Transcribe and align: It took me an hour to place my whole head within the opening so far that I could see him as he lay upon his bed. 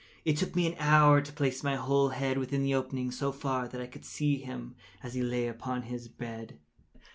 It 0.25 0.35
took 0.37 0.55
me 0.55 0.65
an 0.65 0.73
hour 0.79 1.21
to 1.21 1.31
place 1.31 1.63
my 1.63 1.75
whole 1.75 2.09
head 2.09 2.39
within 2.39 2.63
the 2.63 2.73
opening 2.73 3.11
so 3.11 3.31
far 3.31 3.67
that 3.67 3.79
I 3.79 3.85
could 3.85 4.03
see 4.03 4.37
him 4.39 4.73
as 5.03 5.13
he 5.13 5.21
lay 5.21 5.47
upon 5.47 5.83
his 5.83 6.07
bed. 6.07 6.57